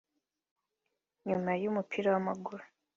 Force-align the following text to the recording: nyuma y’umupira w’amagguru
nyuma 1.27 1.51
y’umupira 1.61 2.07
w’amagguru 2.15 2.63